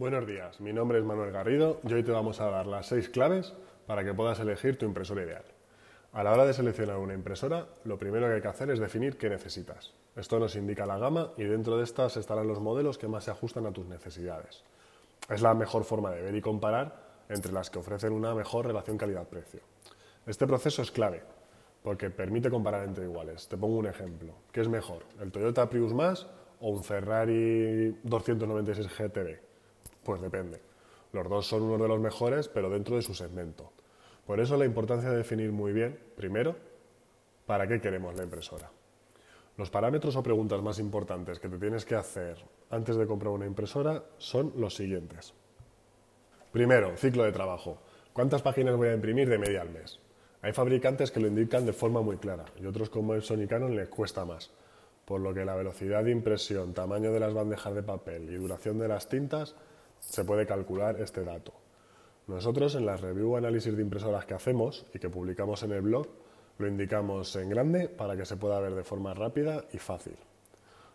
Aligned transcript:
Buenos 0.00 0.26
días, 0.26 0.58
mi 0.62 0.72
nombre 0.72 0.98
es 0.98 1.04
Manuel 1.04 1.30
Garrido 1.30 1.78
y 1.86 1.92
hoy 1.92 2.02
te 2.02 2.10
vamos 2.10 2.40
a 2.40 2.48
dar 2.48 2.66
las 2.66 2.86
seis 2.86 3.10
claves 3.10 3.52
para 3.86 4.02
que 4.02 4.14
puedas 4.14 4.40
elegir 4.40 4.78
tu 4.78 4.86
impresora 4.86 5.22
ideal. 5.22 5.44
A 6.14 6.24
la 6.24 6.32
hora 6.32 6.46
de 6.46 6.54
seleccionar 6.54 6.96
una 6.96 7.12
impresora, 7.12 7.66
lo 7.84 7.98
primero 7.98 8.26
que 8.26 8.32
hay 8.32 8.40
que 8.40 8.48
hacer 8.48 8.70
es 8.70 8.78
definir 8.78 9.18
qué 9.18 9.28
necesitas. 9.28 9.92
Esto 10.16 10.38
nos 10.38 10.56
indica 10.56 10.86
la 10.86 10.96
gama 10.96 11.32
y 11.36 11.44
dentro 11.44 11.76
de 11.76 11.84
estas 11.84 12.16
estarán 12.16 12.48
los 12.48 12.60
modelos 12.60 12.96
que 12.96 13.08
más 13.08 13.24
se 13.24 13.30
ajustan 13.30 13.66
a 13.66 13.72
tus 13.72 13.84
necesidades. 13.88 14.64
Es 15.28 15.42
la 15.42 15.52
mejor 15.52 15.84
forma 15.84 16.10
de 16.12 16.22
ver 16.22 16.34
y 16.34 16.40
comparar 16.40 16.96
entre 17.28 17.52
las 17.52 17.68
que 17.68 17.80
ofrecen 17.80 18.14
una 18.14 18.34
mejor 18.34 18.68
relación 18.68 18.96
calidad-precio. 18.96 19.60
Este 20.24 20.46
proceso 20.46 20.80
es 20.80 20.90
clave 20.90 21.22
porque 21.82 22.08
permite 22.08 22.48
comparar 22.48 22.84
entre 22.84 23.04
iguales. 23.04 23.48
Te 23.48 23.58
pongo 23.58 23.76
un 23.76 23.86
ejemplo. 23.86 24.32
¿Qué 24.50 24.62
es 24.62 24.68
mejor, 24.68 25.02
el 25.20 25.30
Toyota 25.30 25.68
Prius 25.68 25.92
Más 25.92 26.26
o 26.58 26.70
un 26.70 26.82
Ferrari 26.84 27.98
296 28.02 28.88
GTB? 28.88 29.50
Pues 30.04 30.20
depende. 30.20 30.60
Los 31.12 31.28
dos 31.28 31.46
son 31.46 31.62
uno 31.62 31.82
de 31.82 31.88
los 31.88 32.00
mejores, 32.00 32.48
pero 32.48 32.70
dentro 32.70 32.96
de 32.96 33.02
su 33.02 33.14
segmento. 33.14 33.72
Por 34.26 34.40
eso 34.40 34.56
la 34.56 34.64
importancia 34.64 35.10
de 35.10 35.16
definir 35.16 35.50
muy 35.50 35.72
bien, 35.72 35.98
primero, 36.16 36.56
para 37.46 37.66
qué 37.66 37.80
queremos 37.80 38.14
la 38.16 38.22
impresora. 38.22 38.70
Los 39.56 39.70
parámetros 39.70 40.14
o 40.16 40.22
preguntas 40.22 40.62
más 40.62 40.78
importantes 40.78 41.40
que 41.40 41.48
te 41.48 41.58
tienes 41.58 41.84
que 41.84 41.96
hacer 41.96 42.36
antes 42.70 42.96
de 42.96 43.06
comprar 43.06 43.32
una 43.32 43.46
impresora 43.46 44.04
son 44.18 44.52
los 44.56 44.74
siguientes. 44.74 45.34
Primero, 46.52 46.96
ciclo 46.96 47.24
de 47.24 47.32
trabajo. 47.32 47.78
¿Cuántas 48.12 48.42
páginas 48.42 48.76
voy 48.76 48.88
a 48.88 48.94
imprimir 48.94 49.28
de 49.28 49.38
media 49.38 49.62
al 49.62 49.70
mes? 49.70 49.98
Hay 50.42 50.52
fabricantes 50.52 51.10
que 51.10 51.20
lo 51.20 51.26
indican 51.26 51.66
de 51.66 51.72
forma 51.72 52.00
muy 52.00 52.16
clara 52.16 52.44
y 52.58 52.66
otros 52.66 52.88
como 52.88 53.14
el 53.14 53.22
Sony 53.22 53.46
Canon 53.48 53.76
les 53.76 53.88
cuesta 53.88 54.24
más, 54.24 54.50
por 55.04 55.20
lo 55.20 55.34
que 55.34 55.44
la 55.44 55.56
velocidad 55.56 56.04
de 56.04 56.12
impresión, 56.12 56.72
tamaño 56.72 57.12
de 57.12 57.20
las 57.20 57.34
bandejas 57.34 57.74
de 57.74 57.82
papel 57.82 58.30
y 58.30 58.36
duración 58.36 58.78
de 58.78 58.88
las 58.88 59.08
tintas 59.08 59.54
se 60.00 60.24
puede 60.24 60.46
calcular 60.46 61.00
este 61.00 61.24
dato. 61.24 61.52
Nosotros 62.26 62.74
en 62.74 62.86
las 62.86 63.00
review 63.00 63.36
análisis 63.36 63.76
de 63.76 63.82
impresoras 63.82 64.24
que 64.24 64.34
hacemos 64.34 64.86
y 64.94 64.98
que 64.98 65.10
publicamos 65.10 65.62
en 65.62 65.72
el 65.72 65.82
blog 65.82 66.08
lo 66.58 66.68
indicamos 66.68 67.34
en 67.36 67.48
grande 67.48 67.88
para 67.88 68.16
que 68.16 68.26
se 68.26 68.36
pueda 68.36 68.60
ver 68.60 68.74
de 68.74 68.84
forma 68.84 69.14
rápida 69.14 69.64
y 69.72 69.78
fácil. 69.78 70.16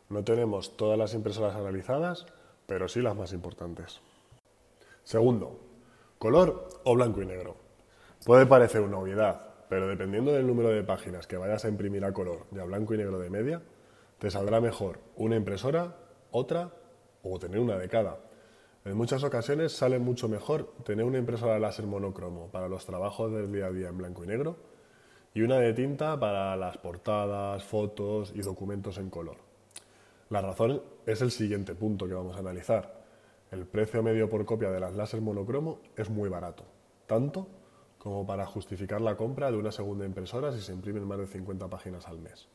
No 0.09 0.23
tenemos 0.23 0.77
todas 0.77 0.97
las 0.97 1.15
impresoras 1.15 1.55
analizadas, 1.55 2.27
pero 2.67 2.87
sí 2.87 3.01
las 3.01 3.15
más 3.15 3.33
importantes. 3.33 3.99
Segundo, 5.03 5.59
color 6.19 6.67
o 6.83 6.93
blanco 6.93 7.21
y 7.21 7.25
negro. 7.25 7.55
Puede 8.23 8.45
parecer 8.45 8.81
una 8.81 8.99
obviedad, 8.99 9.41
pero 9.67 9.87
dependiendo 9.87 10.31
del 10.31 10.45
número 10.45 10.69
de 10.69 10.83
páginas 10.83 11.25
que 11.25 11.37
vayas 11.37 11.65
a 11.65 11.69
imprimir 11.69 12.05
a 12.05 12.13
color 12.13 12.45
y 12.51 12.59
a 12.59 12.63
blanco 12.65 12.93
y 12.93 12.97
negro 12.97 13.17
de 13.17 13.31
media, 13.31 13.61
te 14.19 14.29
saldrá 14.29 14.61
mejor 14.61 14.99
una 15.15 15.35
impresora, 15.35 15.95
otra 16.31 16.71
o 17.23 17.39
tener 17.39 17.59
una 17.59 17.77
de 17.77 17.89
cada. 17.89 18.19
En 18.85 18.95
muchas 18.95 19.23
ocasiones 19.23 19.71
sale 19.71 19.97
mucho 19.97 20.29
mejor 20.29 20.71
tener 20.83 21.05
una 21.05 21.17
impresora 21.17 21.57
láser 21.57 21.87
monocromo 21.87 22.49
para 22.51 22.69
los 22.69 22.85
trabajos 22.85 23.31
del 23.31 23.51
día 23.51 23.65
a 23.65 23.71
día 23.71 23.87
en 23.89 23.97
blanco 23.97 24.23
y 24.23 24.27
negro 24.27 24.57
y 25.33 25.41
una 25.41 25.57
de 25.57 25.73
tinta 25.73 26.19
para 26.19 26.55
las 26.55 26.77
portadas, 26.77 27.63
fotos 27.63 28.31
y 28.35 28.41
documentos 28.41 28.99
en 28.99 29.09
color. 29.09 29.37
La 30.29 30.41
razón 30.41 30.83
es 31.07 31.23
el 31.23 31.31
siguiente 31.31 31.73
punto 31.73 32.07
que 32.07 32.13
vamos 32.13 32.35
a 32.35 32.41
analizar. 32.41 33.01
El 33.49 33.65
precio 33.65 34.03
medio 34.03 34.29
por 34.29 34.45
copia 34.45 34.69
de 34.69 34.79
las 34.79 34.93
láser 34.93 35.19
monocromo 35.19 35.79
es 35.95 36.11
muy 36.11 36.29
barato, 36.29 36.63
tanto 37.07 37.47
como 37.97 38.27
para 38.27 38.45
justificar 38.45 39.01
la 39.01 39.17
compra 39.17 39.49
de 39.49 39.57
una 39.57 39.71
segunda 39.71 40.05
impresora 40.05 40.51
si 40.51 40.61
se 40.61 40.73
imprimen 40.73 41.07
más 41.07 41.17
de 41.17 41.25
50 41.25 41.67
páginas 41.71 42.07
al 42.07 42.19
mes, 42.19 42.47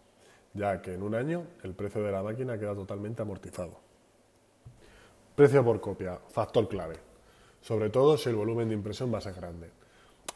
ya 0.55 0.81
que 0.81 0.94
en 0.94 1.03
un 1.03 1.17
año 1.17 1.48
el 1.65 1.75
precio 1.75 2.05
de 2.05 2.12
la 2.12 2.22
máquina 2.22 2.56
queda 2.56 2.77
totalmente 2.77 3.20
amortizado. 3.20 3.91
Precio 5.41 5.65
por 5.65 5.81
copia, 5.81 6.21
factor 6.29 6.69
clave, 6.69 6.97
sobre 7.63 7.89
todo 7.89 8.19
si 8.19 8.29
el 8.29 8.37
volumen 8.37 8.69
de 8.69 8.75
impresión 8.75 9.11
va 9.11 9.17
a 9.17 9.21
ser 9.23 9.33
grande. 9.33 9.71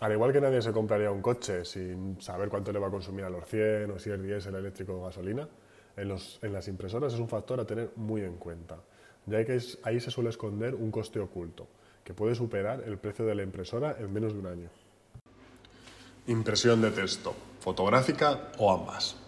Al 0.00 0.12
igual 0.12 0.32
que 0.32 0.40
nadie 0.40 0.62
se 0.62 0.72
compraría 0.72 1.10
un 1.10 1.20
coche 1.20 1.66
sin 1.66 2.18
saber 2.22 2.48
cuánto 2.48 2.72
le 2.72 2.78
va 2.78 2.86
a 2.86 2.90
consumir 2.90 3.26
a 3.26 3.28
los 3.28 3.46
100 3.46 3.90
o 3.90 3.98
si 3.98 4.08
es 4.08 4.22
diésel, 4.22 4.54
eléctrico 4.54 4.94
o 4.94 5.04
gasolina, 5.04 5.46
en, 5.94 6.16
en, 6.40 6.52
las 6.54 6.68
impresoras 6.68 7.12
es 7.12 7.20
un 7.20 7.28
factor 7.28 7.60
a 7.60 7.66
tener 7.66 7.90
muy 7.96 8.22
en 8.22 8.36
cuenta, 8.36 8.78
ya 9.26 9.44
que 9.44 9.60
ahí 9.82 10.00
se 10.00 10.10
suele 10.10 10.30
esconder 10.30 10.74
un 10.74 10.90
coste 10.90 11.20
oculto, 11.20 11.68
que 12.02 12.14
puede 12.14 12.34
superar 12.34 12.82
el 12.86 12.96
precio 12.96 13.26
de 13.26 13.34
la 13.34 13.42
impresora 13.42 13.96
en 13.98 14.10
menos 14.10 14.32
de 14.32 14.38
un 14.38 14.46
año. 14.46 14.70
Impresión 16.28 16.80
de 16.80 16.92
texto, 16.92 17.34
fotográfica 17.60 18.52
o 18.56 18.72
ambas. 18.72 19.22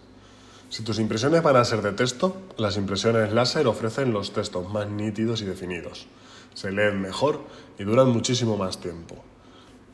Si 0.69 0.83
tus 0.83 0.99
impresiones 0.99 1.41
van 1.41 1.55
a 1.55 1.63
ser 1.63 1.81
de 1.81 1.93
texto, 1.93 2.35
las 2.57 2.75
impresiones 2.75 3.31
láser 3.31 3.67
ofrecen 3.67 4.11
los 4.11 4.33
textos 4.33 4.69
más 4.69 4.87
nítidos 4.89 5.41
y 5.41 5.45
definidos. 5.45 6.07
Se 6.53 6.71
leen 6.71 7.01
mejor 7.01 7.41
y 7.79 7.85
duran 7.85 8.09
muchísimo 8.09 8.57
más 8.57 8.79
tiempo. 8.81 9.15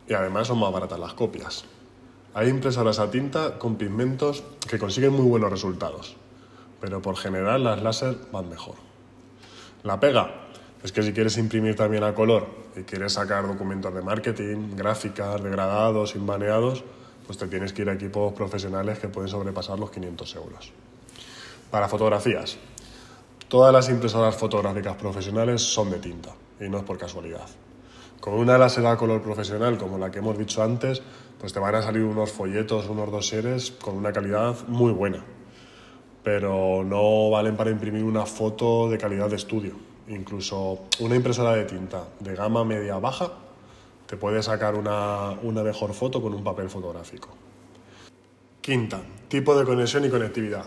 Y 0.07 0.13
además 0.13 0.47
son 0.47 0.59
más 0.59 0.73
baratas 0.73 0.99
las 0.99 1.13
copias. 1.13 1.65
Hay 2.33 2.49
impresoras 2.49 2.97
a 2.97 3.11
tinta 3.11 3.59
con 3.59 3.75
pigmentos 3.75 4.43
que 4.67 4.79
consiguen 4.79 5.13
muy 5.13 5.25
buenos 5.25 5.51
resultados, 5.51 6.15
pero 6.81 7.01
por 7.01 7.17
general 7.17 7.63
las 7.63 7.83
láser 7.83 8.17
van 8.31 8.49
mejor. 8.49 8.75
La 9.83 9.99
pega 9.99 10.47
es 10.81 10.91
que 10.91 11.03
si 11.03 11.13
quieres 11.13 11.37
imprimir 11.37 11.75
también 11.75 12.03
a 12.03 12.15
color 12.15 12.47
y 12.75 12.81
quieres 12.81 13.13
sacar 13.13 13.45
documentos 13.45 13.93
de 13.93 14.01
marketing, 14.01 14.75
gráficas, 14.75 15.43
degradados, 15.43 16.15
inbaneados, 16.15 16.83
pues 17.25 17.37
te 17.37 17.47
tienes 17.47 17.73
que 17.73 17.83
ir 17.83 17.89
a 17.89 17.93
equipos 17.93 18.33
profesionales 18.33 18.99
que 18.99 19.07
pueden 19.07 19.29
sobrepasar 19.29 19.79
los 19.79 19.91
500 19.91 20.35
euros. 20.35 20.71
Para 21.71 21.87
fotografías, 21.87 22.57
todas 23.47 23.73
las 23.73 23.89
impresoras 23.89 24.35
fotográficas 24.35 24.95
profesionales 24.95 25.61
son 25.61 25.89
de 25.91 25.99
tinta 25.99 26.31
y 26.59 26.69
no 26.69 26.77
es 26.77 26.83
por 26.83 26.97
casualidad. 26.97 27.47
Con 28.19 28.35
una 28.35 28.57
láser 28.57 28.85
color 28.97 29.21
profesional 29.21 29.77
como 29.77 29.97
la 29.97 30.09
que 30.09 30.19
hemos 30.19 30.37
dicho 30.37 30.63
antes, 30.63 31.01
pues 31.39 31.51
te 31.51 31.59
van 31.59 31.75
a 31.75 31.81
salir 31.81 32.03
unos 32.03 32.31
folletos, 32.31 32.87
unos 32.87 33.11
dosieres 33.11 33.71
con 33.71 33.97
una 33.97 34.13
calidad 34.13 34.55
muy 34.67 34.93
buena, 34.93 35.25
pero 36.23 36.83
no 36.85 37.29
valen 37.29 37.57
para 37.57 37.69
imprimir 37.69 38.03
una 38.03 38.25
foto 38.25 38.89
de 38.89 38.97
calidad 38.97 39.29
de 39.29 39.35
estudio. 39.35 39.73
Incluso 40.07 40.85
una 40.99 41.15
impresora 41.15 41.53
de 41.53 41.65
tinta 41.65 42.05
de 42.19 42.35
gama 42.35 42.63
media 42.63 42.97
baja 42.97 43.31
te 44.07 44.17
puede 44.17 44.43
sacar 44.43 44.75
una, 44.75 45.31
una 45.41 45.63
mejor 45.63 45.93
foto 45.93 46.21
con 46.21 46.33
un 46.33 46.43
papel 46.43 46.69
fotográfico. 46.69 47.29
Quinta, 48.61 49.01
tipo 49.27 49.57
de 49.57 49.65
conexión 49.65 50.05
y 50.05 50.09
conectividad. 50.09 50.65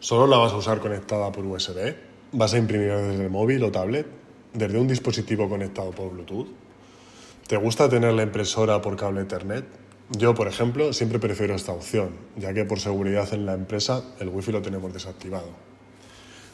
¿Solo 0.00 0.26
la 0.26 0.36
vas 0.38 0.52
a 0.52 0.56
usar 0.56 0.80
conectada 0.80 1.30
por 1.30 1.44
USB? 1.44 1.94
¿Vas 2.32 2.54
a 2.54 2.58
imprimir 2.58 2.92
desde 2.92 3.24
el 3.24 3.30
móvil 3.30 3.62
o 3.64 3.70
tablet? 3.70 4.06
¿Desde 4.52 4.78
un 4.78 4.88
dispositivo 4.88 5.48
conectado 5.48 5.90
por 5.90 6.10
Bluetooth? 6.10 6.48
¿Te 7.46 7.56
gusta 7.56 7.88
tener 7.88 8.14
la 8.14 8.22
impresora 8.22 8.80
por 8.80 8.96
cable 8.96 9.22
Ethernet? 9.22 9.64
Yo, 10.10 10.34
por 10.34 10.48
ejemplo, 10.48 10.92
siempre 10.92 11.18
prefiero 11.18 11.54
esta 11.54 11.72
opción, 11.72 12.10
ya 12.36 12.52
que 12.52 12.64
por 12.64 12.80
seguridad 12.80 13.32
en 13.32 13.46
la 13.46 13.54
empresa 13.54 14.02
el 14.18 14.28
wifi 14.28 14.52
lo 14.52 14.62
tenemos 14.62 14.92
desactivado. 14.92 15.48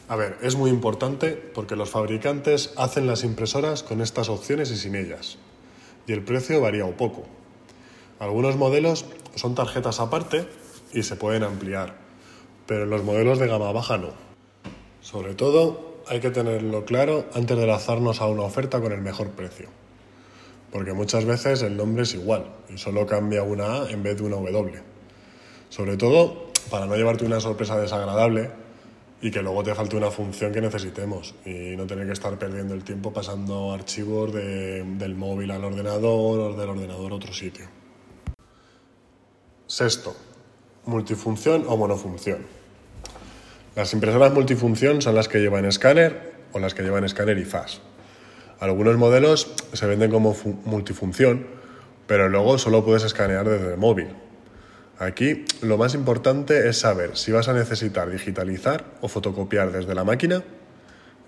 A 0.07 0.15
ver, 0.15 0.37
es 0.41 0.55
muy 0.55 0.69
importante 0.69 1.31
porque 1.31 1.75
los 1.75 1.89
fabricantes 1.89 2.73
hacen 2.77 3.07
las 3.07 3.23
impresoras 3.23 3.83
con 3.83 4.01
estas 4.01 4.29
opciones 4.29 4.71
y 4.71 4.77
sin 4.77 4.95
ellas 4.95 5.37
y 6.09 6.13
el 6.13 6.23
precio 6.23 6.59
varía 6.59 6.85
un 6.85 6.93
poco. 6.93 7.23
Algunos 8.19 8.57
modelos 8.57 9.05
son 9.35 9.53
tarjetas 9.53 9.99
aparte 9.99 10.47
y 10.91 11.03
se 11.03 11.15
pueden 11.15 11.43
ampliar, 11.43 11.97
pero 12.65 12.87
los 12.87 13.03
modelos 13.03 13.37
de 13.37 13.47
gama 13.47 13.71
baja 13.71 13.99
no. 13.99 14.13
Sobre 15.01 15.35
todo 15.35 16.01
hay 16.07 16.19
que 16.19 16.31
tenerlo 16.31 16.83
claro 16.83 17.25
antes 17.35 17.55
de 17.55 17.67
lanzarnos 17.67 18.21
a 18.21 18.25
una 18.25 18.41
oferta 18.41 18.81
con 18.81 18.91
el 18.91 19.01
mejor 19.01 19.29
precio, 19.29 19.69
porque 20.71 20.93
muchas 20.93 21.25
veces 21.25 21.61
el 21.61 21.77
nombre 21.77 22.03
es 22.03 22.15
igual 22.15 22.45
y 22.73 22.79
solo 22.79 23.05
cambia 23.05 23.43
una 23.43 23.83
A 23.83 23.89
en 23.91 24.01
vez 24.01 24.17
de 24.17 24.23
una 24.23 24.37
W. 24.37 24.81
Sobre 25.69 25.95
todo 25.95 26.47
para 26.71 26.87
no 26.87 26.95
llevarte 26.95 27.23
una 27.23 27.39
sorpresa 27.39 27.79
desagradable 27.79 28.49
y 29.21 29.31
que 29.31 29.41
luego 29.41 29.63
te 29.63 29.75
falte 29.75 29.97
una 29.97 30.11
función 30.11 30.53
que 30.53 30.61
necesitemos 30.61 31.35
y 31.45 31.75
no 31.75 31.85
tener 31.85 32.05
que 32.05 32.13
estar 32.13 32.37
perdiendo 32.39 32.73
el 32.73 32.83
tiempo 32.83 33.11
pasando 33.11 33.73
archivos 33.73 34.33
del 34.33 35.15
móvil 35.15 35.51
al 35.51 35.63
ordenador 35.63 36.39
o 36.39 36.57
del 36.57 36.69
ordenador 36.69 37.11
a 37.11 37.15
otro 37.15 37.33
sitio. 37.33 37.65
Sexto, 39.67 40.15
multifunción 40.85 41.65
o 41.67 41.77
monofunción. 41.77 42.45
Las 43.75 43.93
impresoras 43.93 44.33
multifunción 44.33 45.01
son 45.01 45.15
las 45.15 45.27
que 45.27 45.39
llevan 45.39 45.65
escáner 45.65 46.33
o 46.53 46.59
las 46.59 46.73
que 46.73 46.83
llevan 46.83 47.03
escáner 47.03 47.37
y 47.37 47.45
FAS. 47.45 47.81
Algunos 48.59 48.97
modelos 48.97 49.53
se 49.73 49.85
venden 49.85 50.11
como 50.11 50.35
multifunción, 50.65 51.47
pero 52.07 52.27
luego 52.29 52.57
solo 52.57 52.83
puedes 52.83 53.03
escanear 53.03 53.47
desde 53.47 53.73
el 53.73 53.77
móvil, 53.77 54.07
Aquí 54.99 55.45
lo 55.61 55.77
más 55.77 55.95
importante 55.95 56.67
es 56.67 56.79
saber 56.79 57.15
si 57.15 57.31
vas 57.31 57.47
a 57.47 57.53
necesitar 57.53 58.11
digitalizar 58.11 58.83
o 58.99 59.07
fotocopiar 59.07 59.71
desde 59.71 59.95
la 59.95 60.03
máquina 60.03 60.43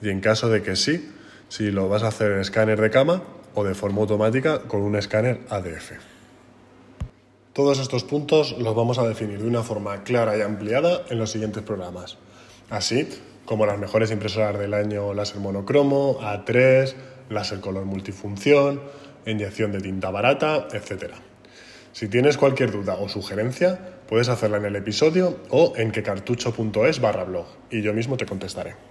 y 0.01 0.09
en 0.09 0.19
caso 0.19 0.49
de 0.49 0.61
que 0.61 0.75
sí, 0.75 1.09
si 1.47 1.71
lo 1.71 1.87
vas 1.87 2.03
a 2.03 2.09
hacer 2.09 2.33
en 2.33 2.41
escáner 2.41 2.81
de 2.81 2.89
cama 2.89 3.23
o 3.53 3.63
de 3.63 3.73
forma 3.73 4.01
automática 4.01 4.63
con 4.63 4.81
un 4.81 4.97
escáner 4.97 5.39
ADF. 5.49 5.93
Todos 7.53 7.79
estos 7.79 8.03
puntos 8.03 8.57
los 8.59 8.75
vamos 8.75 8.97
a 8.99 9.07
definir 9.07 9.39
de 9.39 9.47
una 9.47 9.63
forma 9.63 10.03
clara 10.03 10.37
y 10.37 10.41
ampliada 10.41 11.03
en 11.09 11.17
los 11.17 11.31
siguientes 11.31 11.63
programas, 11.63 12.17
así 12.69 13.07
como 13.45 13.65
las 13.65 13.79
mejores 13.79 14.11
impresoras 14.11 14.59
del 14.59 14.73
año 14.73 15.13
láser 15.13 15.37
monocromo, 15.37 16.19
A3, 16.19 16.93
láser 17.29 17.61
color 17.61 17.85
multifunción, 17.85 18.81
inyección 19.25 19.71
de 19.71 19.79
tinta 19.79 20.09
barata, 20.11 20.67
etc. 20.73 21.30
Si 21.93 22.07
tienes 22.07 22.37
cualquier 22.37 22.71
duda 22.71 22.95
o 22.95 23.09
sugerencia, 23.09 23.79
puedes 24.07 24.29
hacerla 24.29 24.57
en 24.57 24.65
el 24.65 24.75
episodio 24.75 25.39
o 25.49 25.73
en 25.75 25.91
quecartucho.es 25.91 27.01
barra 27.01 27.23
blog 27.25 27.47
y 27.69 27.81
yo 27.81 27.93
mismo 27.93 28.17
te 28.17 28.25
contestaré. 28.25 28.90